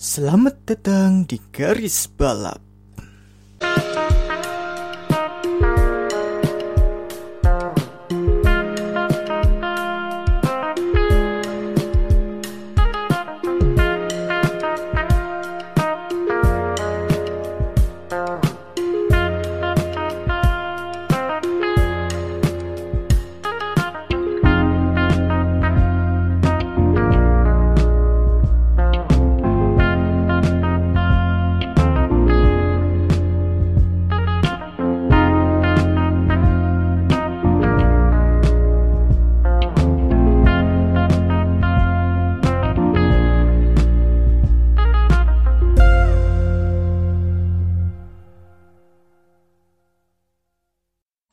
Selamat 0.00 0.56
datang 0.64 1.28
di 1.28 1.36
garis 1.52 2.08
balap. 2.08 2.69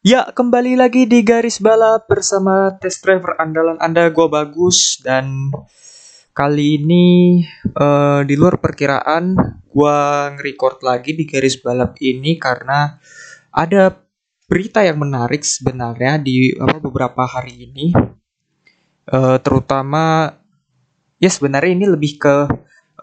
Ya, 0.08 0.24
kembali 0.24 0.80
lagi 0.80 1.04
di 1.04 1.20
garis 1.20 1.60
balap 1.60 2.08
bersama 2.08 2.72
test 2.80 3.04
driver 3.04 3.36
andalan 3.44 3.76
Anda, 3.76 4.08
gua 4.08 4.32
bagus 4.32 5.04
dan 5.04 5.52
kali 6.32 6.80
ini 6.80 7.44
eh, 7.76 8.22
di 8.24 8.40
luar 8.40 8.56
perkiraan 8.56 9.36
gua 9.68 10.32
nge-record 10.32 10.80
lagi 10.88 11.12
di 11.12 11.28
garis 11.28 11.60
balap 11.60 12.00
ini 12.00 12.40
karena 12.40 12.96
ada 13.52 14.00
berita 14.48 14.80
yang 14.80 14.96
menarik 15.04 15.44
sebenarnya 15.44 16.24
di 16.24 16.56
apa 16.56 16.80
beberapa 16.80 17.28
hari 17.28 17.68
ini. 17.68 17.92
Eh, 19.12 19.38
terutama 19.44 20.32
ya 21.20 21.28
sebenarnya 21.28 21.84
ini 21.84 21.84
lebih 21.84 22.16
ke 22.16 22.48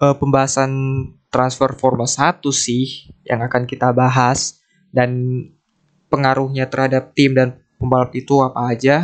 eh, 0.01 0.15
pembahasan 0.17 0.73
transfer 1.29 1.69
Formula 1.77 2.09
1 2.09 2.41
sih 2.49 3.13
yang 3.29 3.45
akan 3.45 3.69
kita 3.69 3.93
bahas 3.93 4.57
dan 4.89 5.21
pengaruhnya 6.15 6.71
terhadap 6.71 7.11
tim 7.11 7.35
dan 7.35 7.59
pembalap 7.83 8.15
itu 8.15 8.39
apa 8.39 8.71
aja 8.71 9.03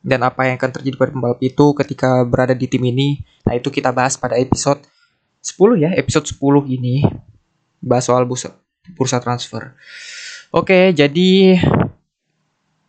dan 0.00 0.24
apa 0.24 0.48
yang 0.48 0.56
akan 0.56 0.72
terjadi 0.72 0.96
pada 0.96 1.12
pembalap 1.12 1.40
itu 1.44 1.76
ketika 1.76 2.24
berada 2.24 2.56
di 2.56 2.64
tim 2.64 2.80
ini. 2.88 3.20
Nah, 3.44 3.52
itu 3.52 3.68
kita 3.68 3.92
bahas 3.92 4.16
pada 4.16 4.40
episode 4.40 4.80
10 5.44 5.84
ya, 5.84 5.92
episode 5.92 6.24
10 6.24 6.64
ini. 6.72 7.04
Bahas 7.84 8.08
soal 8.08 8.24
bursa, 8.24 8.56
bursa 8.96 9.20
transfer. 9.20 9.76
Oke, 10.48 10.96
jadi 10.96 11.60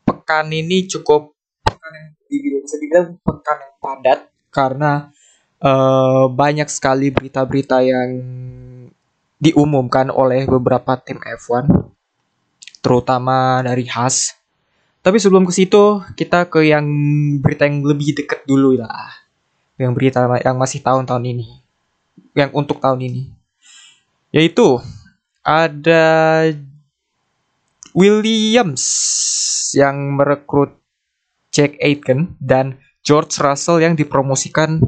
pekan 0.08 0.48
ini 0.56 0.88
cukup 0.88 1.36
pekan 1.68 1.92
yang 1.92 2.08
bisa 2.64 2.80
dibilang 2.80 3.20
pekan 3.20 3.58
yang 3.60 3.76
padat 3.84 4.20
karena 4.50 4.92
eh, 5.60 6.26
banyak 6.32 6.72
sekali 6.72 7.12
berita-berita 7.12 7.84
yang 7.84 8.10
diumumkan 9.40 10.08
oleh 10.08 10.48
beberapa 10.48 10.96
tim 11.04 11.20
F1 11.20 11.99
terutama 12.80 13.64
dari 13.64 13.88
Haas. 13.88 14.36
Tapi 15.00 15.16
sebelum 15.16 15.48
ke 15.48 15.54
situ, 15.56 16.04
kita 16.20 16.52
ke 16.52 16.68
yang 16.68 16.86
berita 17.40 17.64
yang 17.64 17.84
lebih 17.88 18.20
deket 18.20 18.44
dulu 18.44 18.76
lah. 18.76 19.16
Yang 19.80 19.92
berita 19.96 20.28
yang 20.44 20.60
masih 20.60 20.84
tahun-tahun 20.84 21.24
ini. 21.24 21.48
Yang 22.36 22.52
untuk 22.52 22.84
tahun 22.84 23.00
ini. 23.00 23.24
Yaitu 24.36 24.84
ada 25.42 26.06
Williams 27.96 28.84
yang 29.74 30.20
merekrut 30.20 30.78
Jack 31.50 31.80
Aitken 31.82 32.38
dan 32.38 32.78
George 33.02 33.42
Russell 33.42 33.82
yang 33.82 33.98
dipromosikan 33.98 34.84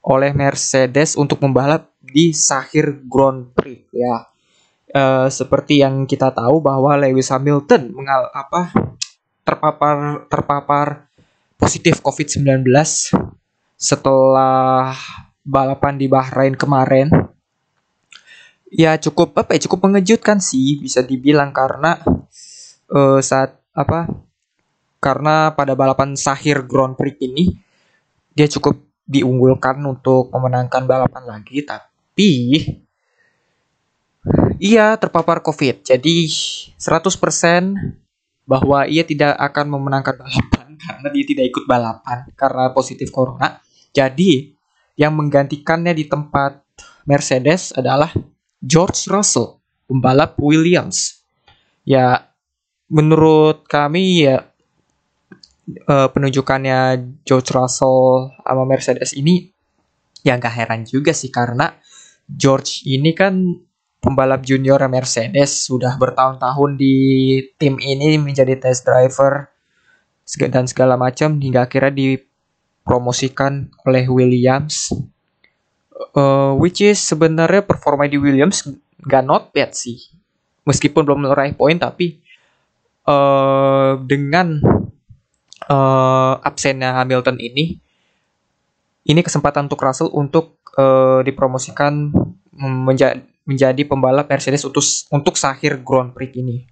oleh 0.00 0.30
Mercedes 0.32 1.18
untuk 1.18 1.42
membalap 1.42 1.90
di 2.00 2.30
Sahir 2.30 3.04
Grand 3.04 3.50
Prix 3.52 3.90
ya 3.92 4.29
uh, 4.94 5.26
seperti 5.30 5.82
yang 5.82 6.06
kita 6.06 6.30
tahu 6.34 6.62
bahwa 6.62 6.98
Lewis 6.98 7.30
Hamilton 7.30 7.94
mengal 7.94 8.30
apa 8.34 8.70
terpapar 9.46 10.26
terpapar 10.30 11.10
positif 11.58 12.00
COVID-19 12.00 12.64
setelah 13.80 14.94
balapan 15.42 15.94
di 15.96 16.06
Bahrain 16.06 16.54
kemarin. 16.54 17.08
Ya 18.70 18.94
cukup 19.02 19.34
apa 19.34 19.58
ya 19.58 19.66
cukup 19.66 19.90
mengejutkan 19.90 20.38
sih 20.38 20.78
bisa 20.78 21.02
dibilang 21.02 21.50
karena 21.50 21.98
uh, 22.94 23.18
saat 23.18 23.58
apa 23.74 24.06
karena 25.02 25.50
pada 25.58 25.74
balapan 25.74 26.14
Sahir 26.14 26.62
Grand 26.70 26.94
Prix 26.94 27.18
ini 27.18 27.50
dia 28.30 28.46
cukup 28.46 28.78
diunggulkan 29.10 29.82
untuk 29.82 30.30
memenangkan 30.30 30.86
balapan 30.86 31.24
lagi 31.26 31.66
tapi 31.66 32.30
ia 34.60 34.96
terpapar 35.00 35.40
COVID. 35.40 35.88
Jadi 35.88 36.28
100% 36.76 36.76
bahwa 38.44 38.84
ia 38.84 39.06
tidak 39.06 39.38
akan 39.38 39.66
memenangkan 39.78 40.20
balapan 40.20 40.66
karena 40.84 41.08
dia 41.12 41.24
tidak 41.24 41.44
ikut 41.54 41.64
balapan 41.64 42.18
karena 42.36 42.72
positif 42.74 43.08
corona. 43.14 43.60
Jadi 43.90 44.52
yang 45.00 45.16
menggantikannya 45.16 45.96
di 45.96 46.04
tempat 46.04 46.60
Mercedes 47.08 47.72
adalah 47.72 48.12
George 48.60 49.08
Russell, 49.08 49.56
pembalap 49.88 50.36
Williams. 50.36 51.24
Ya 51.88 52.28
menurut 52.92 53.64
kami 53.64 54.28
ya 54.28 54.50
uh, 55.88 56.08
penunjukannya 56.12 57.00
George 57.24 57.50
Russell 57.54 58.34
sama 58.44 58.64
Mercedes 58.68 59.16
ini 59.16 59.48
ya 60.20 60.36
nggak 60.36 60.54
heran 60.54 60.82
juga 60.84 61.16
sih 61.16 61.32
karena 61.32 61.72
George 62.28 62.84
ini 62.84 63.16
kan 63.16 63.40
pembalap 64.00 64.40
junior 64.42 64.80
Mercedes 64.88 65.68
sudah 65.68 65.94
bertahun-tahun 66.00 66.80
di 66.80 66.96
tim 67.60 67.76
ini 67.76 68.16
menjadi 68.16 68.56
test 68.56 68.88
driver 68.88 69.52
dan 70.48 70.64
segala 70.64 70.96
macam 70.96 71.36
hingga 71.36 71.68
akhirnya 71.68 71.92
dipromosikan 71.92 73.68
oleh 73.84 74.08
Williams. 74.08 74.90
Uh, 76.16 76.56
which 76.56 76.80
is 76.80 76.96
sebenarnya 76.96 77.60
performa 77.60 78.08
di 78.08 78.16
Williams 78.16 78.64
gak 79.04 79.20
not 79.20 79.52
bad 79.52 79.76
sih. 79.76 80.00
Meskipun 80.64 81.04
belum 81.04 81.28
meraih 81.28 81.52
poin 81.52 81.76
tapi 81.76 82.24
uh, 83.04 84.00
dengan 84.00 84.64
uh, 85.68 86.34
absennya 86.40 86.96
Hamilton 86.96 87.36
ini 87.36 87.76
ini 89.08 89.20
kesempatan 89.20 89.68
untuk 89.68 89.80
Russell 89.84 90.12
untuk 90.12 90.60
uh, 90.76 91.20
dipromosikan 91.20 92.12
menjadi 92.60 93.24
menjadi 93.50 93.82
pembalap 93.82 94.30
Mercedes 94.30 94.62
untuk 94.62 94.86
untuk 95.10 95.34
Sahir 95.34 95.82
Grand 95.82 96.14
Prix 96.14 96.38
ini. 96.38 96.62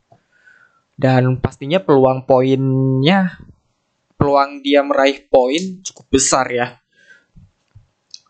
Dan 0.94 1.43
pastinya 1.43 1.83
peluang 1.83 2.22
poinnya 2.22 3.34
peluang 4.19 4.62
dia 4.62 4.83
meraih 4.87 5.27
poin 5.27 5.83
cukup 5.83 6.06
besar 6.11 6.47
ya. 6.55 6.78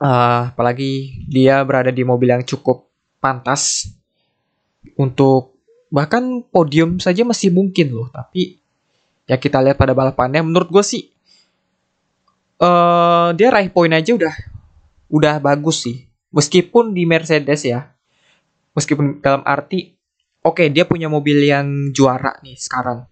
Uh, 0.01 0.49
apalagi 0.49 1.21
dia 1.29 1.61
berada 1.69 1.93
di 1.93 2.01
mobil 2.07 2.33
yang 2.33 2.45
cukup 2.45 2.89
pantas 3.21 3.93
untuk 4.97 5.59
bahkan 5.93 6.41
podium 6.49 6.97
saja 6.97 7.21
masih 7.29 7.53
mungkin 7.53 7.93
loh. 7.93 8.09
Tapi 8.09 8.57
ya 9.29 9.37
kita 9.37 9.61
lihat 9.61 9.77
pada 9.77 9.93
balapannya 9.93 10.41
menurut 10.41 10.73
gue 10.73 10.85
sih 10.85 11.05
uh, 12.63 13.31
dia 13.35 13.49
raih 13.51 13.71
poin 13.73 13.91
aja 13.91 14.13
udah 14.15 14.35
udah 15.09 15.41
bagus 15.41 15.89
sih. 15.89 16.05
Meskipun 16.29 16.93
di 16.93 17.09
Mercedes 17.09 17.65
ya, 17.65 17.97
meskipun 18.79 19.19
dalam 19.19 19.43
arti 19.43 19.99
oke 20.47 20.63
okay, 20.63 20.67
dia 20.71 20.87
punya 20.87 21.11
mobil 21.11 21.43
yang 21.43 21.91
juara 21.91 22.39
nih 22.47 22.55
sekarang 22.55 23.11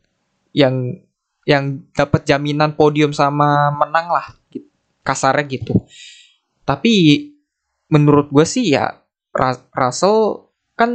yang 0.55 1.03
yang 1.47 1.85
dapat 1.95 2.27
jaminan 2.27 2.75
podium 2.75 3.15
sama 3.15 3.71
menang 3.71 4.11
lah 4.11 4.27
kasarnya 5.07 5.47
gitu. 5.47 5.87
Tapi 6.67 7.23
menurut 7.87 8.35
gue 8.35 8.43
sih 8.43 8.75
ya 8.75 8.91
Russell 9.71 10.51
kan 10.75 10.91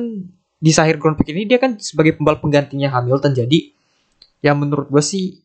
di 0.59 0.71
Sahir 0.75 0.99
Grand 0.99 1.15
Prix 1.15 1.31
ini 1.31 1.47
dia 1.47 1.55
kan 1.55 1.79
sebagai 1.79 2.19
pembalap 2.19 2.43
penggantinya 2.43 2.91
Hamilton 2.91 3.31
jadi 3.31 3.71
yang 4.43 4.59
menurut 4.59 4.91
gue 4.91 4.99
sih 4.99 5.39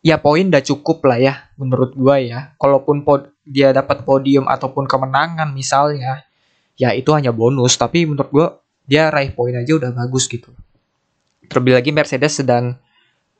ya 0.00 0.16
poin 0.16 0.48
udah 0.48 0.64
cukup 0.64 1.04
lah 1.04 1.20
ya 1.20 1.34
menurut 1.60 1.92
gue 1.92 2.32
ya. 2.32 2.56
Kalaupun 2.56 3.04
dia 3.44 3.76
dapat 3.76 4.08
podium 4.08 4.48
ataupun 4.48 4.88
kemenangan 4.88 5.52
misalnya 5.52 6.24
ya 6.82 6.90
itu 6.98 7.14
hanya 7.14 7.30
bonus 7.30 7.78
tapi 7.78 8.02
menurut 8.02 8.30
gue 8.34 8.46
dia 8.90 9.06
raih 9.14 9.30
poin 9.30 9.54
aja 9.54 9.78
udah 9.78 9.94
bagus 9.94 10.26
gitu 10.26 10.50
terlebih 11.46 11.78
lagi 11.78 11.94
Mercedes 11.94 12.42
sedang 12.42 12.74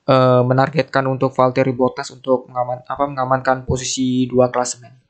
uh, 0.06 0.42
menargetkan 0.46 1.02
untuk 1.10 1.34
Valtteri 1.34 1.74
Bottas 1.74 2.14
untuk 2.14 2.46
mengaman 2.46 2.86
apa 2.86 3.02
mengamankan 3.10 3.66
posisi 3.66 4.30
dua 4.30 4.46
klasemen 4.54 5.02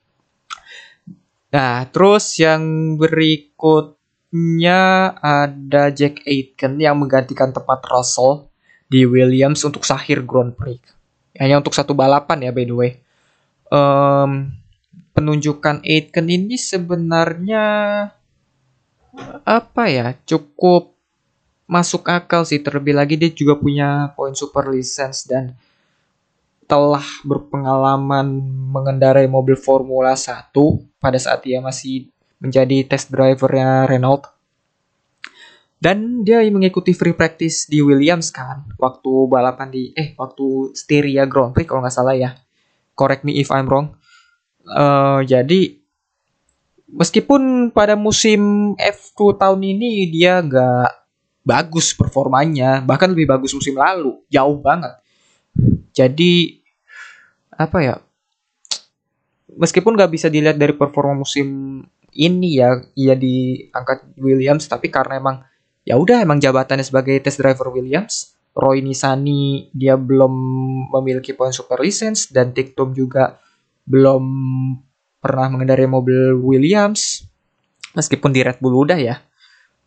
Nah, 1.53 1.85
terus 1.93 2.41
yang 2.41 2.97
berikutnya 2.97 4.81
ada 5.21 5.93
Jack 5.93 6.25
Aitken 6.25 6.81
yang 6.81 6.97
menggantikan 6.97 7.53
tempat 7.53 7.85
Russell 7.93 8.49
di 8.89 9.05
Williams 9.05 9.61
untuk 9.61 9.85
Sahir 9.85 10.25
Grand 10.25 10.57
Prix. 10.57 10.81
Hanya 11.37 11.61
untuk 11.61 11.77
satu 11.77 11.93
balapan 11.93 12.49
ya 12.49 12.57
by 12.57 12.65
the 12.65 12.73
way. 12.73 12.93
Um, 13.69 14.57
penunjukan 15.13 15.85
Aitken 15.85 16.33
ini 16.33 16.57
sebenarnya 16.57 17.65
apa 19.45 19.85
ya 19.93 20.07
cukup 20.25 20.93
masuk 21.69 22.09
akal 22.09 22.45
sih 22.45 22.61
terlebih 22.61 22.97
lagi 22.97 23.17
dia 23.17 23.33
juga 23.33 23.57
punya 23.57 24.13
poin 24.17 24.33
super 24.37 24.69
license 24.69 25.29
dan 25.29 25.57
telah 26.73 27.05
berpengalaman 27.21 28.41
mengendarai 28.73 29.29
mobil 29.29 29.61
Formula 29.61 30.17
1 30.17 30.57
pada 30.97 31.19
saat 31.21 31.45
dia 31.45 31.61
masih 31.61 32.09
menjadi 32.41 32.89
test 32.89 33.13
drivernya 33.13 33.85
Renault. 33.85 34.25
Dan 35.83 36.23
dia 36.23 36.41
mengikuti 36.47 36.95
free 36.95 37.13
practice 37.13 37.67
di 37.67 37.83
Williams 37.83 38.31
kan, 38.31 38.71
waktu 38.79 39.11
balapan 39.27 39.69
di 39.69 39.91
eh 39.99 40.15
waktu 40.15 40.71
Styria 40.79 41.27
Grand 41.27 41.51
Prix 41.51 41.67
kalau 41.67 41.83
nggak 41.83 41.93
salah 41.93 42.15
ya. 42.15 42.39
Correct 42.95 43.27
me 43.27 43.37
if 43.43 43.51
I'm 43.51 43.67
wrong. 43.67 43.99
Uh, 44.63 45.27
jadi 45.27 45.82
meskipun 46.93 47.73
pada 47.73 47.97
musim 47.97 48.73
F2 48.77 49.41
tahun 49.41 49.61
ini 49.65 50.13
dia 50.13 50.45
nggak 50.45 50.89
bagus 51.43 51.97
performanya, 51.97 52.85
bahkan 52.85 53.11
lebih 53.11 53.27
bagus 53.27 53.51
musim 53.57 53.75
lalu, 53.75 54.23
jauh 54.31 54.61
banget. 54.63 54.95
Jadi 55.91 56.63
apa 57.51 57.79
ya? 57.83 57.97
Meskipun 59.53 59.99
nggak 59.99 60.13
bisa 60.13 60.33
dilihat 60.33 60.57
dari 60.57 60.73
performa 60.73 61.13
musim 61.13 61.81
ini 62.13 62.61
ya, 62.61 62.79
ia 62.97 63.17
diangkat 63.17 64.17
Williams, 64.21 64.69
tapi 64.69 64.89
karena 64.89 65.19
emang 65.19 65.37
ya 65.83 65.99
udah 65.99 66.23
emang 66.23 66.39
jabatannya 66.39 66.87
sebagai 66.87 67.19
test 67.21 67.43
driver 67.43 67.69
Williams, 67.75 68.37
Roy 68.53 68.85
Nisani 68.85 69.73
dia 69.73 69.97
belum 69.97 70.33
memiliki 70.93 71.33
poin 71.33 71.53
super 71.53 71.81
license 71.81 72.29
dan 72.29 72.53
Tiktum 72.53 72.93
juga 72.93 73.41
belum 73.89 74.25
pernah 75.23 75.47
mengendarai 75.47 75.87
mobil 75.87 76.35
Williams 76.35 77.23
meskipun 77.95 78.35
di 78.35 78.43
Red 78.43 78.59
Bull 78.59 78.83
udah 78.83 78.99
ya. 78.99 79.23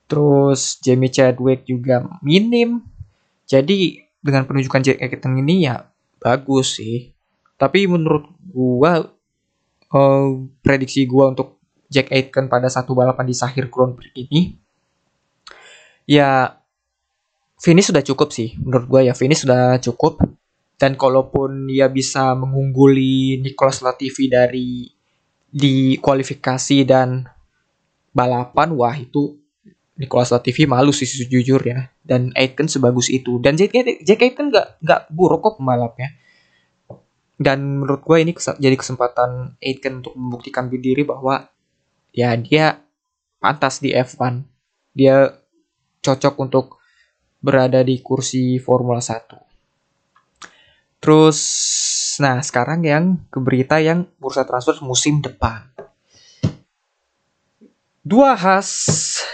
Terus 0.07 0.79
Jamie 0.79 1.11
Chadwick 1.11 1.67
juga 1.67 2.07
minim. 2.23 2.79
Jadi 3.43 3.99
dengan 4.23 4.47
penunjukan 4.47 4.81
Jack 4.81 5.03
Aitken 5.03 5.35
ini 5.37 5.67
ya 5.67 5.91
bagus 6.23 6.79
sih. 6.79 7.11
Tapi 7.59 7.85
menurut 7.85 8.31
gua 8.47 9.11
uh, 9.91 10.27
prediksi 10.63 11.03
gua 11.03 11.35
untuk 11.35 11.59
Jack 11.91 12.15
Aitken 12.15 12.47
pada 12.47 12.71
satu 12.71 12.95
balapan 12.95 13.27
di 13.27 13.35
Sahir 13.35 13.67
Grand 13.67 13.93
Prix 13.93 14.15
ini 14.15 14.55
ya 16.05 16.53
finish 17.57 17.89
sudah 17.89 18.05
cukup 18.05 18.29
sih 18.29 18.53
menurut 18.61 18.85
gua 18.85 19.01
ya 19.01 19.13
finish 19.17 19.45
sudah 19.45 19.77
cukup 19.81 20.21
dan 20.75 20.93
kalaupun 20.99 21.71
dia 21.71 21.87
bisa 21.87 22.35
mengungguli 22.35 23.41
Nicholas 23.41 23.79
Latifi 23.79 24.27
dari 24.27 24.94
di 25.55 25.95
kualifikasi 26.03 26.83
dan 26.83 27.23
balapan 28.11 28.75
wah 28.75 28.91
itu 28.91 29.39
Nicholas 29.95 30.35
Latifi 30.35 30.67
malu 30.67 30.91
sih 30.91 31.07
sejujurnya. 31.07 31.95
Dan 32.03 32.35
Aitken 32.35 32.67
sebagus 32.67 33.07
itu. 33.07 33.39
Dan 33.39 33.55
Jack, 33.55 33.71
Jack 34.03 34.19
Aitken 34.19 34.51
nggak 34.51 34.83
nggak 34.83 35.01
buruk 35.15 35.39
kok 35.39 35.63
pembalapnya. 35.63 36.11
Dan 37.39 37.79
menurut 37.79 38.03
gue 38.03 38.17
ini 38.19 38.35
kes 38.35 38.59
jadi 38.59 38.75
kesempatan 38.75 39.55
Aitken 39.63 40.03
untuk 40.03 40.19
membuktikan 40.19 40.67
diri 40.67 41.07
bahwa 41.07 41.47
ya 42.11 42.35
dia 42.35 42.83
pantas 43.39 43.79
di 43.79 43.95
F1 43.95 44.43
dia 44.95 45.35
cocok 46.03 46.35
untuk 46.39 46.79
berada 47.43 47.83
di 47.83 47.99
kursi 47.99 48.55
Formula 48.59 49.03
1 49.03 49.44
terus 50.99 51.39
nah 52.21 52.39
sekarang 52.39 52.83
yang 52.87 53.05
ke 53.27 53.39
berita 53.43 53.79
yang 53.81 54.07
bursa 54.19 54.47
transfer 54.47 54.79
musim 54.83 55.19
depan 55.19 55.67
dua 58.05 58.37
khas 58.37 58.69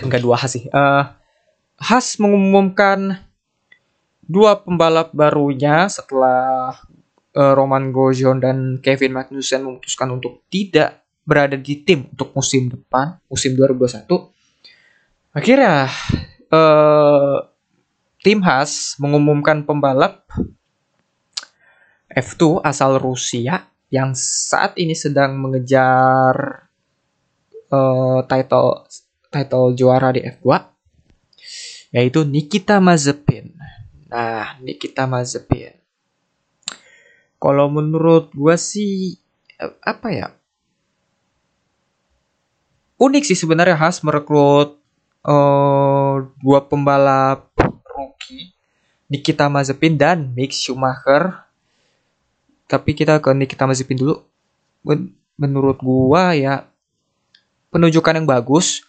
nggak 0.01 0.21
dua 0.21 0.35
khas 0.39 0.51
sih 0.57 0.65
uh, 0.71 1.11
khas 1.77 2.17
mengumumkan 2.17 3.21
dua 4.25 4.63
pembalap 4.63 5.11
barunya 5.11 5.91
setelah 5.91 6.79
uh, 7.35 7.53
Roman 7.55 7.91
Grosjean 7.91 8.39
dan 8.39 8.79
Kevin 8.79 9.15
Magnussen 9.15 9.67
memutuskan 9.67 10.11
untuk 10.15 10.47
tidak 10.47 11.03
berada 11.27 11.55
di 11.55 11.85
tim 11.85 12.09
untuk 12.09 12.33
musim 12.33 12.67
depan, 12.71 13.21
musim 13.29 13.53
2021. 13.53 14.09
Akhirnya 15.31 15.87
uh, 16.51 17.37
tim 18.19 18.39
Haas 18.43 18.99
mengumumkan 18.99 19.63
pembalap 19.63 20.27
F2 22.11 22.63
asal 22.63 22.99
Rusia 22.99 23.67
yang 23.91 24.15
saat 24.15 24.75
ini 24.79 24.95
sedang 24.95 25.39
mengejar 25.39 26.67
uh, 27.71 28.19
title 28.27 28.87
title 29.31 29.75
juara 29.75 30.11
di 30.11 30.23
F2 30.23 30.47
yaitu 31.91 32.23
Nikita 32.23 32.79
Mazepin. 32.79 33.51
Nah, 34.11 34.55
Nikita 34.63 35.07
Mazepin 35.07 35.81
kalau 37.41 37.73
menurut 37.73 38.29
gue 38.37 38.53
sih 38.53 39.17
apa 39.81 40.13
ya? 40.13 40.27
Unik 43.01 43.25
sih 43.25 43.33
sebenarnya 43.33 43.73
khas 43.73 44.05
merekrut 44.05 44.77
uh, 45.25 46.21
dua 46.37 46.59
pembalap 46.69 47.49
rookie 47.97 48.53
Nikita 49.09 49.49
Mazepin 49.49 49.97
dan 49.97 50.29
Mick 50.37 50.53
Schumacher. 50.53 51.49
Tapi 52.71 52.95
kita 52.95 53.19
ke 53.19 53.35
Nikita 53.35 53.67
Mazepin 53.67 53.99
dulu. 53.99 54.23
Men 54.87 55.11
menurut 55.35 55.83
gua 55.83 56.31
ya 56.31 56.63
penunjukan 57.75 58.23
yang 58.23 58.27
bagus. 58.29 58.87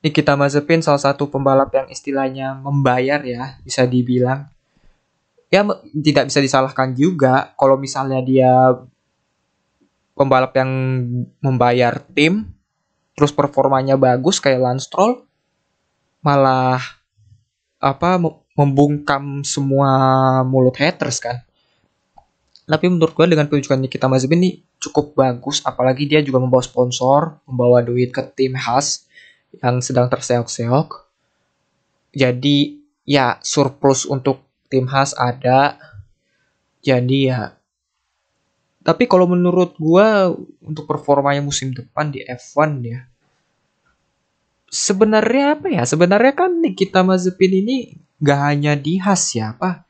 Nikita 0.00 0.38
Mazepin 0.38 0.80
salah 0.80 1.02
satu 1.02 1.26
pembalap 1.26 1.74
yang 1.74 1.90
istilahnya 1.90 2.54
membayar 2.56 3.20
ya, 3.26 3.58
bisa 3.66 3.84
dibilang 3.84 4.48
ya 5.50 5.66
tidak 5.98 6.30
bisa 6.30 6.38
disalahkan 6.38 6.94
juga 6.94 7.52
kalau 7.58 7.74
misalnya 7.74 8.22
dia 8.22 8.78
pembalap 10.14 10.54
yang 10.54 10.70
membayar 11.42 11.98
tim 12.14 12.54
terus 13.18 13.34
performanya 13.34 13.98
bagus 13.98 14.38
kayak 14.38 14.62
Lance 14.62 14.86
Stroll 14.86 15.26
malah 16.22 16.78
apa 17.82 18.22
membungkam 18.54 19.42
semua 19.42 19.90
mulut 20.46 20.78
haters 20.78 21.18
kan 21.18 21.42
tapi 22.70 22.86
menurut 22.86 23.10
gue 23.18 23.26
dengan 23.26 23.50
penunjukan 23.50 23.82
Nikita 23.82 24.06
Mazepin 24.06 24.38
ini 24.38 24.62
cukup 24.78 25.18
bagus 25.18 25.58
apalagi 25.66 26.06
dia 26.06 26.22
juga 26.22 26.38
membawa 26.38 26.62
sponsor 26.62 27.42
membawa 27.50 27.82
duit 27.82 28.14
ke 28.14 28.22
tim 28.30 28.54
khas 28.54 29.10
yang 29.58 29.82
sedang 29.82 30.06
terseok-seok. 30.06 31.10
Jadi 32.14 32.78
ya 33.02 33.42
surplus 33.42 34.06
untuk 34.06 34.46
tim 34.70 34.86
khas 34.86 35.18
ada. 35.18 35.74
Jadi 36.78 37.18
ya. 37.26 37.58
Tapi 38.86 39.10
kalau 39.10 39.26
menurut 39.26 39.74
gua 39.74 40.30
untuk 40.62 40.86
performanya 40.86 41.42
musim 41.42 41.74
depan 41.74 42.14
di 42.14 42.22
F1 42.22 42.70
ya 42.86 43.10
sebenarnya 44.70 45.58
apa 45.58 45.66
ya? 45.66 45.82
Sebenarnya 45.82 46.32
kan 46.32 46.62
Nikita 46.62 47.02
Mazepin 47.02 47.66
ini 47.66 47.98
gak 48.22 48.40
hanya 48.54 48.78
di 48.78 49.02
khas 49.02 49.34
ya 49.34 49.58
apa 49.58 49.89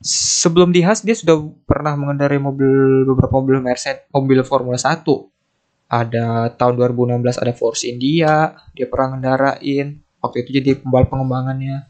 sebelum 0.00 0.72
di 0.72 0.84
khas 0.84 1.00
dia 1.00 1.16
sudah 1.16 1.40
pernah 1.64 1.96
mengendarai 1.96 2.36
mobil 2.36 3.04
beberapa 3.08 3.40
mobil 3.40 3.64
Mercedes 3.64 4.04
mobil 4.12 4.44
Formula 4.44 4.76
1 4.76 5.02
ada 5.86 6.50
tahun 6.52 6.74
2016 6.76 7.42
ada 7.42 7.52
Force 7.56 7.86
India 7.88 8.52
dia 8.76 8.86
pernah 8.90 9.16
ngendarain 9.16 10.06
waktu 10.26 10.42
itu 10.42 10.50
jadi 10.58 10.82
pembalap 10.82 11.08
pengembangannya. 11.14 11.86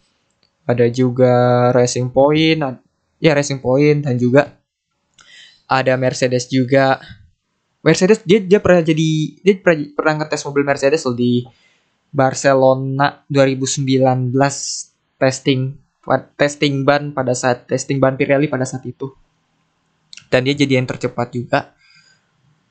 Ada 0.67 0.91
juga 0.91 1.35
Racing 1.73 2.13
Point 2.13 2.61
ya 3.17 3.33
Racing 3.33 3.65
Point 3.65 4.05
dan 4.05 4.21
juga 4.21 4.61
ada 5.67 5.97
Mercedes 5.97 6.47
juga. 6.53 7.01
Mercedes 7.81 8.21
dia 8.27 8.43
dia 8.43 8.59
pernah 8.59 8.83
jadi 8.83 9.11
dia 9.41 9.55
pernah, 9.63 9.87
pernah 9.95 10.13
ngetes 10.23 10.43
mobil 10.45 10.67
Mercedes 10.67 11.07
loh 11.07 11.15
di 11.15 11.47
Barcelona 12.11 13.23
2019 13.31 14.35
testing 15.17 15.86
testing 16.39 16.87
ban 16.87 17.11
pada 17.11 17.35
saat 17.35 17.67
testing 17.67 17.99
ban 17.99 18.15
Pirelli 18.15 18.47
pada 18.47 18.63
saat 18.63 18.87
itu. 18.87 19.11
Dan 20.31 20.47
dia 20.47 20.55
jadi 20.55 20.79
yang 20.79 20.87
tercepat 20.87 21.35
juga. 21.35 21.75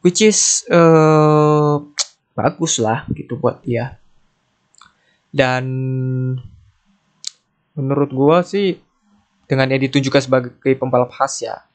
Which 0.04 0.22
is 0.24 0.64
uh, 0.70 1.82
bagus 2.38 2.80
lah 2.80 3.04
gitu 3.12 3.36
buat 3.36 3.60
dia. 3.64 4.00
Dan 5.36 5.66
menurut 7.76 8.12
gua 8.16 8.38
sih 8.46 8.80
dengan 9.46 9.68
dia 9.68 9.80
ditunjukkan 9.82 10.22
sebagai 10.24 10.74
pembalap 10.80 11.12
khas 11.12 11.44
ya 11.44 11.66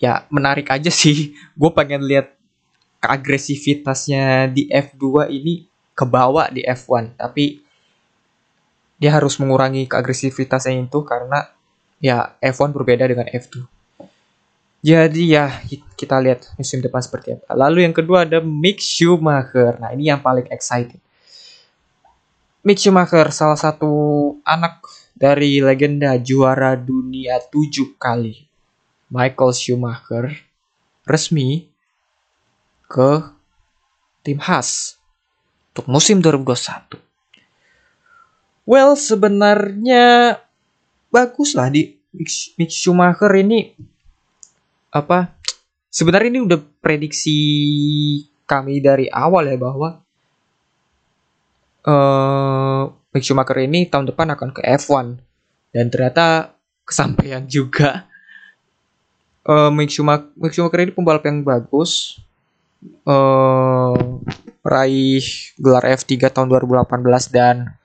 ya 0.00 0.24
menarik 0.28 0.68
aja 0.68 0.92
sih. 0.92 1.32
Gue 1.58 1.70
pengen 1.72 2.04
lihat 2.04 2.32
keagresivitasnya 3.00 4.50
di 4.50 4.68
F2 4.72 5.28
ini 5.32 5.68
kebawa 5.96 6.52
di 6.52 6.64
F1 6.64 7.16
tapi 7.16 7.64
dia 8.96 9.12
harus 9.12 9.36
mengurangi 9.36 9.88
keagresivitasnya 9.88 10.76
itu 10.76 11.04
karena 11.04 11.48
ya 12.00 12.36
F1 12.40 12.72
berbeda 12.72 13.08
dengan 13.08 13.28
F2 13.28 13.76
jadi 14.86 15.22
ya 15.26 15.50
kita 15.98 16.22
lihat 16.22 16.54
musim 16.54 16.78
depan 16.78 17.02
seperti 17.02 17.34
apa. 17.34 17.58
Lalu 17.58 17.90
yang 17.90 17.94
kedua 17.96 18.22
ada 18.22 18.38
Mick 18.38 18.78
Schumacher. 18.78 19.82
Nah 19.82 19.90
ini 19.90 20.14
yang 20.14 20.22
paling 20.22 20.46
exciting. 20.46 21.02
Mick 22.62 22.78
Schumacher 22.78 23.34
salah 23.34 23.58
satu 23.58 23.90
anak 24.46 24.86
dari 25.18 25.58
legenda 25.58 26.14
juara 26.22 26.78
dunia 26.78 27.42
tujuh 27.50 27.98
kali. 27.98 28.46
Michael 29.10 29.58
Schumacher 29.58 30.30
resmi 31.02 31.66
ke 32.86 33.26
tim 34.22 34.38
Haas 34.38 35.02
untuk 35.74 35.90
musim 35.90 36.22
2021. 36.22 37.05
Well, 38.66 38.98
sebenarnya 38.98 40.36
bagus 41.14 41.54
lah 41.54 41.70
di 41.70 41.94
Mick 42.58 42.72
Schumacher 42.74 43.30
ini 43.38 43.78
apa? 44.90 45.38
Sebenarnya 45.86 46.34
ini 46.34 46.40
udah 46.42 46.58
prediksi 46.82 47.38
kami 48.42 48.82
dari 48.82 49.06
awal 49.06 49.46
ya 49.46 49.54
bahwa 49.54 50.02
uh, 51.86 52.90
Mick 53.14 53.22
Schumacher 53.22 53.62
ini 53.62 53.86
tahun 53.86 54.10
depan 54.10 54.34
akan 54.34 54.50
ke 54.50 54.66
F1 54.66 55.14
dan 55.70 55.86
ternyata 55.86 56.58
kesampaian 56.82 57.46
juga. 57.46 58.10
Uh, 59.46 59.70
Mick 59.70 59.94
Schumacher 59.94 60.82
ini 60.82 60.90
pembalap 60.90 61.22
yang 61.22 61.46
bagus, 61.46 62.18
uh, 63.06 63.94
meraih 64.66 65.22
gelar 65.54 65.86
F3 65.86 66.34
tahun 66.34 66.50
2018 66.50 67.30
dan 67.30 67.78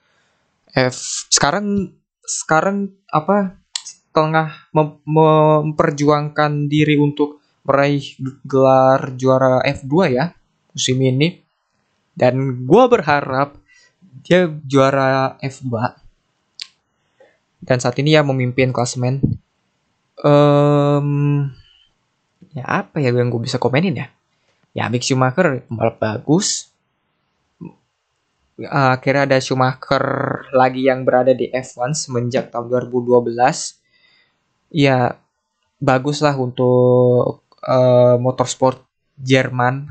F. 0.76 1.28
Sekarang 1.32 1.96
sekarang 2.24 2.96
apa 3.12 3.60
tengah 4.12 4.68
mem 4.76 5.00
memperjuangkan 5.08 6.68
diri 6.68 7.00
untuk 7.00 7.40
meraih 7.64 8.04
gelar 8.44 9.14
juara 9.16 9.64
F2 9.64 9.94
ya 10.12 10.36
musim 10.74 10.98
ini. 11.00 11.40
Dan 12.12 12.68
gue 12.68 12.84
berharap 12.92 13.56
dia 14.22 14.52
juara 14.68 15.40
F2 15.40 16.02
dan 17.62 17.78
saat 17.78 17.96
ini 18.02 18.18
ya 18.18 18.26
memimpin 18.26 18.74
klasemen. 18.74 19.22
Um, 20.22 21.50
ya 22.54 22.66
apa 22.66 22.98
ya 23.02 23.14
yang 23.14 23.30
gue 23.30 23.42
bisa 23.42 23.62
komenin 23.62 24.02
ya? 24.02 24.08
Ya 24.74 24.90
Mick 24.90 25.06
Schumacher 25.06 25.62
pembalap 25.70 26.02
bagus 26.02 26.71
uh, 28.66 28.98
akhirnya 28.98 29.30
ada 29.30 29.38
Schumacher 29.42 30.06
lagi 30.54 30.86
yang 30.86 31.06
berada 31.06 31.34
di 31.34 31.50
F1 31.50 31.94
semenjak 31.98 32.54
tahun 32.54 32.70
2012 32.92 33.34
ya 34.72 35.20
bagus 35.82 36.22
lah 36.22 36.38
untuk 36.38 37.44
uh, 37.66 38.16
motorsport 38.22 38.86
Jerman. 39.18 39.90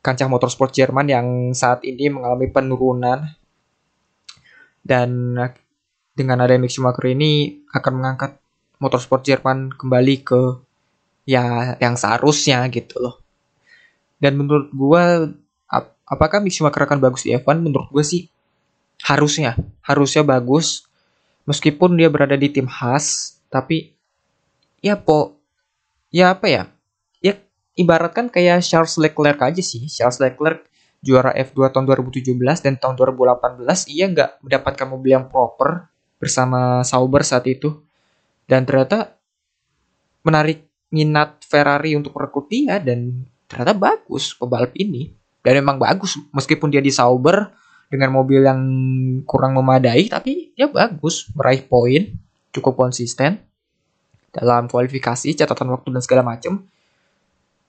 Kancah 0.00 0.30
motorsport 0.30 0.70
Jerman 0.70 1.06
yang 1.10 1.26
saat 1.50 1.82
ini 1.82 2.06
mengalami 2.10 2.46
penurunan. 2.50 3.26
Dan 4.86 5.34
dengan 6.14 6.38
ada 6.38 6.54
Mick 6.54 6.70
Schumacher 6.70 7.10
ini 7.10 7.58
akan 7.74 7.92
mengangkat 7.98 8.38
motorsport 8.78 9.26
Jerman 9.26 9.74
kembali 9.74 10.16
ke 10.22 10.40
ya 11.26 11.74
yang 11.82 11.98
seharusnya 11.98 12.62
gitu 12.70 13.02
loh. 13.02 13.18
Dan 14.22 14.38
menurut 14.38 14.70
gue 14.70 15.04
ap 15.26 15.45
apakah 16.06 16.38
Mick 16.38 16.54
Schumacher 16.54 16.86
akan 16.86 17.02
bagus 17.02 17.26
di 17.26 17.34
F1 17.34 17.58
menurut 17.58 17.90
gue 17.90 18.04
sih 18.06 18.22
harusnya. 19.04 19.58
Harusnya 19.82 20.22
bagus. 20.22 20.86
Meskipun 21.46 21.94
dia 21.94 22.10
berada 22.10 22.34
di 22.34 22.50
tim 22.50 22.66
khas 22.66 23.38
tapi 23.50 23.94
ya 24.82 24.98
po 24.98 25.38
ya 26.10 26.34
apa 26.34 26.46
ya? 26.46 26.62
Ya 27.22 27.38
ibaratkan 27.74 28.30
kayak 28.30 28.62
Charles 28.62 28.96
Leclerc 28.98 29.38
aja 29.42 29.62
sih. 29.62 29.86
Charles 29.90 30.22
Leclerc 30.22 30.66
juara 31.04 31.30
F2 31.34 31.70
tahun 31.70 31.84
2017 31.86 32.34
dan 32.64 32.74
tahun 32.80 32.94
2018 32.98 33.62
ia 33.94 34.06
nggak 34.10 34.30
mendapatkan 34.42 34.86
mobil 34.90 35.10
yang 35.14 35.26
proper 35.30 35.86
bersama 36.18 36.82
Sauber 36.82 37.22
saat 37.22 37.46
itu. 37.46 37.82
Dan 38.46 38.62
ternyata 38.62 39.18
menarik 40.22 40.66
minat 40.90 41.42
Ferrari 41.42 41.98
untuk 41.98 42.14
merekrut 42.14 42.46
dia 42.46 42.78
dan 42.78 43.26
ternyata 43.46 43.74
bagus 43.74 44.34
pebalap 44.34 44.74
ini 44.78 45.25
dan 45.46 45.62
memang 45.62 45.78
bagus 45.78 46.18
meskipun 46.34 46.74
dia 46.74 46.82
di 46.82 46.90
Sauber 46.90 47.54
dengan 47.86 48.10
mobil 48.10 48.42
yang 48.42 48.58
kurang 49.22 49.54
memadai 49.54 50.10
tapi 50.10 50.50
dia 50.58 50.66
bagus 50.66 51.30
meraih 51.38 51.62
poin 51.62 52.18
cukup 52.50 52.74
konsisten 52.74 53.38
dalam 54.34 54.66
kualifikasi 54.66 55.38
catatan 55.38 55.70
waktu 55.70 55.94
dan 55.94 56.02
segala 56.02 56.26
macam 56.26 56.66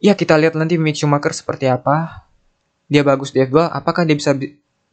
ya 0.02 0.18
kita 0.18 0.34
lihat 0.42 0.58
nanti 0.58 0.82
Mick 0.82 0.98
Schumacher 0.98 1.38
seperti 1.38 1.70
apa. 1.70 2.26
Dia 2.88 3.04
bagus 3.04 3.36
di 3.36 3.44
F2 3.44 3.68
apakah 3.68 4.08
dia 4.08 4.16
bisa 4.16 4.32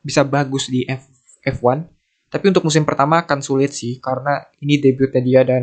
bisa 0.03 0.26
bagus 0.26 0.67
di 0.67 0.83
F, 0.85 1.09
F1 1.47 1.88
tapi 2.29 2.50
untuk 2.50 2.67
musim 2.67 2.83
pertama 2.85 3.23
akan 3.23 3.41
sulit 3.41 3.73
sih 3.73 4.03
karena 4.03 4.45
ini 4.61 4.76
debutnya 4.76 5.23
dia 5.25 5.41
dan 5.47 5.62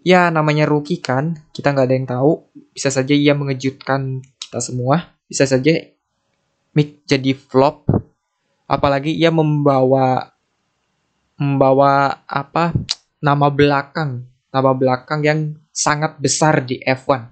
ya 0.00 0.30
namanya 0.32 0.64
rookie 0.64 1.02
kan 1.02 1.36
kita 1.52 1.74
nggak 1.74 1.84
ada 1.84 1.94
yang 2.00 2.08
tahu. 2.08 2.32
Bisa 2.72 2.88
saja 2.88 3.12
ia 3.12 3.36
mengejutkan 3.36 4.24
kita 4.38 4.62
semua 4.62 5.19
bisa 5.30 5.46
saja 5.46 5.70
Mick 6.74 7.06
jadi 7.06 7.38
flop. 7.38 7.86
Apalagi 8.66 9.14
ia 9.14 9.30
membawa 9.30 10.34
membawa 11.38 12.22
apa 12.26 12.74
nama 13.22 13.46
belakang. 13.46 14.26
Nama 14.50 14.70
belakang 14.74 15.22
yang 15.22 15.54
sangat 15.70 16.18
besar 16.18 16.66
di 16.66 16.82
F1 16.82 17.30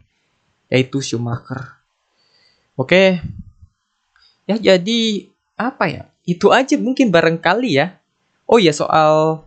yaitu 0.70 1.02
Schumacher. 1.02 1.74
Oke. 2.78 3.18
Ya 4.46 4.56
jadi 4.56 5.28
apa 5.58 5.90
ya? 5.90 6.02
Itu 6.22 6.54
aja 6.54 6.78
mungkin 6.78 7.10
barangkali 7.10 7.70
ya. 7.74 7.98
Oh 8.46 8.62
ya 8.62 8.70
soal 8.70 9.42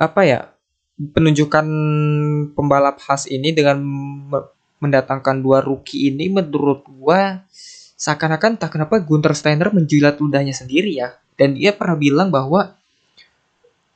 apa 0.00 0.20
ya? 0.24 0.40
Penunjukan 0.98 1.66
pembalap 2.58 2.98
khas 2.98 3.30
ini 3.30 3.54
dengan 3.54 3.78
mendatangkan 4.78 5.42
dua 5.42 5.62
rookie 5.62 6.10
ini 6.10 6.30
menurut 6.30 6.86
gua 6.86 7.42
seakan-akan 7.98 8.62
tak 8.62 8.78
kenapa 8.78 9.02
Gunter 9.02 9.34
Steiner 9.34 9.74
menjilat 9.74 10.22
ludahnya 10.22 10.54
sendiri 10.54 10.94
ya. 10.94 11.18
Dan 11.34 11.58
dia 11.58 11.74
pernah 11.74 11.98
bilang 11.98 12.30
bahwa 12.30 12.78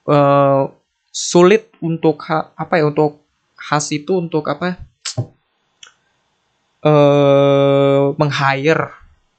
uh, 0.06 0.70
sulit 1.10 1.70
untuk 1.78 2.22
ha, 2.26 2.50
apa 2.54 2.82
ya 2.82 2.90
untuk 2.90 3.22
khas 3.54 3.90
itu 3.94 4.18
untuk 4.18 4.46
apa 4.50 4.78
uh, 6.82 8.14
meng-hire 8.18 8.90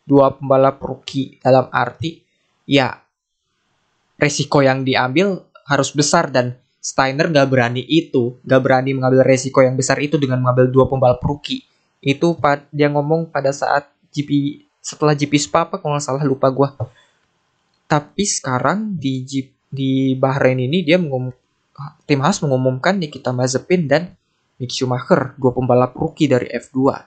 dua 0.07 0.31
pembalap 0.35 0.79
rookie. 0.79 1.39
Dalam 1.43 1.67
arti 1.71 2.23
ya 2.63 2.91
resiko 4.15 4.63
yang 4.63 4.87
diambil 4.87 5.43
harus 5.67 5.91
besar 5.91 6.31
dan 6.31 6.55
Steiner 6.83 7.31
gak 7.31 7.47
berani 7.47 7.79
itu, 7.79 8.35
gak 8.43 8.59
berani 8.59 8.91
mengambil 8.91 9.23
resiko 9.23 9.63
yang 9.63 9.79
besar 9.79 10.03
itu 10.03 10.19
dengan 10.19 10.43
mengambil 10.43 10.67
dua 10.67 10.85
pembalap 10.91 11.23
rookie. 11.23 11.63
Itu 12.03 12.35
dia 12.75 12.91
ngomong 12.91 13.31
pada 13.31 13.55
saat 13.55 13.87
GP 14.11 14.59
setelah 14.83 15.15
GP 15.15 15.39
Spa 15.39 15.63
apa 15.63 15.79
kalau 15.79 15.95
nggak 15.95 16.03
salah 16.03 16.27
lupa 16.27 16.51
gue. 16.51 16.67
Tapi 17.87 18.23
sekarang 18.27 18.99
di 18.99 19.23
G, 19.23 19.47
di 19.71 20.11
Bahrain 20.19 20.59
ini 20.59 20.83
dia 20.83 20.99
mengum, 20.99 21.31
tim 22.03 22.19
Haas 22.19 22.43
mengumumkan 22.43 22.99
Nikita 22.99 23.31
Mazepin 23.31 23.87
dan 23.87 24.11
Mick 24.59 24.75
Schumacher, 24.75 25.39
dua 25.39 25.55
pembalap 25.55 25.95
rookie 25.95 26.27
dari 26.27 26.51
F2. 26.51 26.99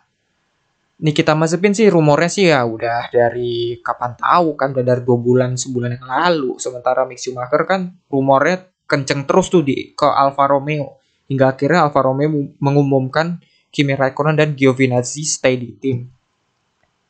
Nikita 1.04 1.36
Mazepin 1.36 1.76
sih 1.76 1.92
rumornya 1.92 2.30
sih 2.32 2.48
ya 2.48 2.64
udah 2.64 3.12
dari 3.12 3.76
kapan 3.84 4.16
tahu 4.16 4.56
kan 4.56 4.72
udah 4.72 4.80
dari 4.80 5.04
dua 5.04 5.20
bulan 5.20 5.52
sebulan 5.52 6.00
yang 6.00 6.08
lalu. 6.08 6.56
Sementara 6.56 7.04
Mick 7.04 7.20
Schumacher 7.20 7.68
kan 7.68 7.92
rumornya 8.08 8.64
kenceng 8.86 9.26
terus 9.26 9.50
tuh 9.50 9.66
di 9.66 9.92
ke 9.92 10.06
Alfa 10.06 10.46
Romeo. 10.46 11.02
Hingga 11.26 11.58
akhirnya 11.58 11.90
Alfa 11.90 12.00
Romeo 12.06 12.30
mengumumkan 12.62 13.42
Kimi 13.74 13.92
Raikkonen 13.92 14.38
dan 14.38 14.54
Giovinazzi 14.54 15.26
stay 15.26 15.58
di 15.58 15.74
tim. 15.76 16.06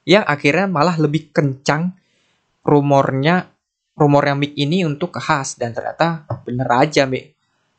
Yang 0.09 0.25
akhirnya 0.26 0.66
malah 0.66 0.97
lebih 0.97 1.30
kencang 1.30 1.95
rumornya 2.66 3.52
rumornya 3.95 4.35
Mick 4.35 4.56
ini 4.56 4.83
untuk 4.83 5.14
ke 5.14 5.21
Haas. 5.21 5.54
Dan 5.61 5.76
ternyata 5.76 6.26
bener 6.42 6.66
aja 6.73 7.04
Mick 7.04 7.37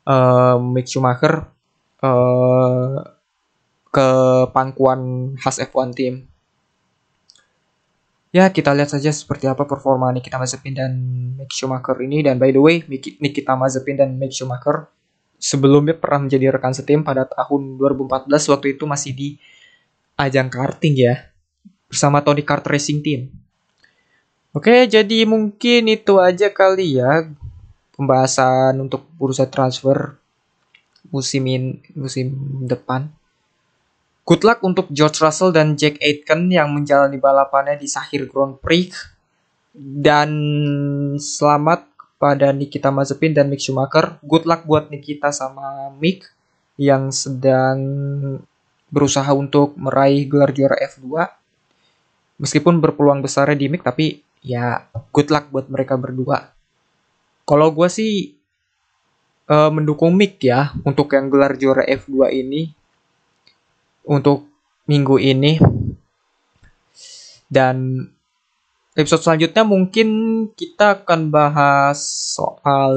uh, 0.08 0.56
Mick 0.62 0.88
Schumacher 0.88 1.50
uh, 2.06 2.98
ke 3.92 4.10
pangkuan 4.54 5.34
Haas 5.42 5.58
F1 5.60 5.90
team 5.98 6.30
ya 8.38 8.54
kita 8.54 8.70
lihat 8.78 8.94
saja 8.94 9.10
seperti 9.10 9.50
apa 9.50 9.66
performa 9.66 10.14
Nikita 10.14 10.38
Mazepin 10.38 10.78
dan 10.78 10.94
Mick 11.34 11.50
Schumacher 11.50 11.98
ini 12.06 12.22
dan 12.22 12.38
by 12.38 12.54
the 12.54 12.62
way 12.62 12.86
Nikita 12.86 13.58
Mazepin 13.58 13.98
dan 13.98 14.14
Mick 14.14 14.30
Schumacher 14.30 14.94
sebelumnya 15.42 15.98
pernah 15.98 16.30
menjadi 16.30 16.54
rekan 16.54 16.78
setim 16.78 17.02
pada 17.02 17.26
tahun 17.26 17.82
2014 17.82 18.30
waktu 18.30 18.78
itu 18.78 18.86
masih 18.86 19.12
di 19.18 19.30
ajang 20.18 20.54
karting 20.54 20.94
ya 20.94 21.34
bersama 21.90 22.22
Tony 22.22 22.46
Kart 22.46 22.66
Racing 22.68 23.02
Team. 23.02 23.34
Oke, 24.54 24.86
jadi 24.86 25.26
mungkin 25.26 25.90
itu 25.90 26.18
aja 26.18 26.50
kali 26.54 27.02
ya 27.02 27.30
pembahasan 27.98 28.78
untuk 28.78 29.06
bursa 29.18 29.50
transfer 29.50 30.18
musim 31.10 31.44
in, 31.50 31.64
musim 31.98 32.34
depan. 32.66 33.10
Good 34.28 34.44
luck 34.44 34.60
untuk 34.68 34.92
George 34.92 35.24
Russell 35.24 35.56
dan 35.56 35.80
Jack 35.80 36.04
Aitken 36.04 36.52
yang 36.52 36.68
menjalani 36.76 37.16
balapannya 37.16 37.80
di 37.80 37.88
Sahir 37.88 38.28
Grand 38.28 38.60
Prix. 38.60 38.92
Dan 39.72 40.32
selamat 41.16 41.88
kepada 41.96 42.52
Nikita 42.52 42.92
Mazepin 42.92 43.32
dan 43.32 43.48
Mick 43.48 43.64
Schumacher. 43.64 44.20
Good 44.20 44.44
luck 44.44 44.68
buat 44.68 44.92
Nikita 44.92 45.32
sama 45.32 45.96
Mick 45.96 46.28
yang 46.76 47.08
sedang 47.08 47.80
berusaha 48.92 49.32
untuk 49.32 49.80
meraih 49.80 50.28
gelar 50.28 50.52
juara 50.52 50.76
F2. 50.76 51.08
Meskipun 52.44 52.84
berpeluang 52.84 53.24
besarnya 53.24 53.56
di 53.56 53.72
Mick, 53.72 53.88
tapi 53.88 54.20
ya 54.44 54.92
good 55.16 55.32
luck 55.32 55.48
buat 55.56 55.72
mereka 55.72 55.96
berdua. 55.96 56.52
Kalau 57.48 57.72
gue 57.72 57.88
sih 57.88 58.36
uh, 59.48 59.72
mendukung 59.72 60.20
Mick 60.20 60.44
ya 60.44 60.76
untuk 60.84 61.16
yang 61.16 61.32
gelar 61.32 61.56
juara 61.56 61.88
F2 61.88 62.28
ini 62.36 62.76
untuk 64.08 64.48
minggu 64.88 65.20
ini. 65.20 65.60
Dan 67.48 68.08
episode 68.96 69.24
selanjutnya 69.24 69.64
mungkin 69.68 70.08
kita 70.56 71.04
akan 71.04 71.30
bahas 71.30 72.02
soal 72.36 72.96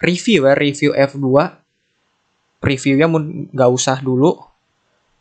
review 0.00 0.48
ya, 0.48 0.56
review 0.56 0.90
F2. 0.96 1.28
Previewnya 2.58 3.06
nggak 3.52 3.70
usah 3.70 4.00
dulu. 4.00 4.34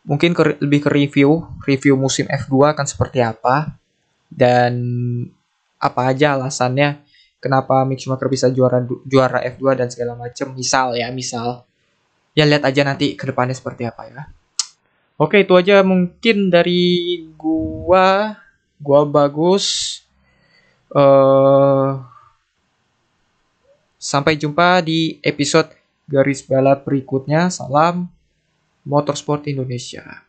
Mungkin 0.06 0.32
ke, 0.38 0.62
lebih 0.63 0.88
ke 0.88 0.89
review, 0.89 1.46
review 1.68 1.94
musim 2.00 2.25
F2 2.32 2.74
akan 2.74 2.86
seperti 2.88 3.20
apa. 3.22 3.75
Dan 4.32 4.74
apa 5.77 6.01
aja 6.10 6.34
alasannya 6.34 7.06
kenapa 7.38 7.86
Mick 7.86 8.01
Schumacher 8.01 8.25
bisa 8.25 8.50
juara 8.50 8.82
juara 9.06 9.44
F2 9.46 9.63
dan 9.77 9.88
segala 9.92 10.18
macam. 10.18 10.56
Misal 10.58 10.98
ya, 10.98 11.12
misal. 11.13 11.68
Ya 12.36 12.44
lihat 12.44 12.68
aja 12.68 12.84
nanti 12.84 13.15
ke 13.15 13.24
depannya 13.30 13.56
seperti 13.56 13.88
apa 13.88 14.04
ya. 14.10 14.22
Oke, 15.16 15.48
itu 15.48 15.56
aja 15.56 15.80
mungkin 15.80 16.52
dari 16.52 17.24
gua. 17.40 18.36
Gua 18.84 19.08
bagus. 19.08 20.00
Uh, 20.92 22.04
sampai 23.96 24.36
jumpa 24.36 24.84
di 24.84 25.16
episode 25.24 25.72
garis 26.04 26.44
balap 26.44 26.84
berikutnya. 26.84 27.48
Salam 27.48 28.12
Motorsport 28.84 29.48
Indonesia. 29.48 30.25